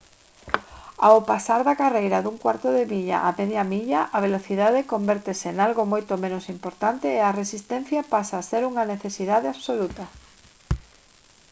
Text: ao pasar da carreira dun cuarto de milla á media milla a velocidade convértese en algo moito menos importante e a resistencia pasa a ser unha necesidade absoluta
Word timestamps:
ao 1.07 1.17
pasar 1.31 1.61
da 1.67 1.79
carreira 1.81 2.19
dun 2.23 2.37
cuarto 2.43 2.67
de 2.77 2.83
milla 2.91 3.17
á 3.27 3.29
media 3.39 3.63
milla 3.73 4.01
a 4.15 4.17
velocidade 4.27 4.87
convértese 4.93 5.45
en 5.49 5.57
algo 5.67 5.83
moito 5.93 6.13
menos 6.23 6.45
importante 6.55 7.07
e 7.11 7.19
a 7.21 7.35
resistencia 7.41 8.01
pasa 8.13 8.35
a 8.37 8.47
ser 8.49 8.61
unha 8.71 8.83
necesidade 8.93 9.47
absoluta 9.53 10.05